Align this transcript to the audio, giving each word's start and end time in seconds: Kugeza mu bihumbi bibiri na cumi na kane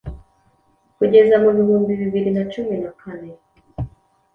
Kugeza 0.97 1.35
mu 1.43 1.49
bihumbi 1.57 1.91
bibiri 2.01 2.29
na 2.35 2.43
cumi 2.51 2.75
na 2.83 2.91
kane 2.99 3.29